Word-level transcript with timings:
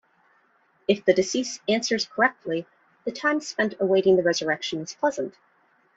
If 0.87 1.05
the 1.05 1.13
deceased 1.13 1.61
answers 1.69 2.07
correctly, 2.07 2.65
the 3.05 3.11
time 3.11 3.39
spent 3.39 3.75
awaiting 3.79 4.15
the 4.15 4.23
resurrection 4.23 4.81
is 4.81 4.95
pleasant. 4.95 5.35